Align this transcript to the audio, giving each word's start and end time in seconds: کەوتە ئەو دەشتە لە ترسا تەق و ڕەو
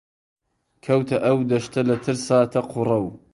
کەوتە 0.85 1.17
ئەو 1.25 1.37
دەشتە 1.49 1.81
لە 1.89 1.95
ترسا 2.03 2.39
تەق 2.53 2.69
و 2.75 2.81
ڕەو 2.89 3.05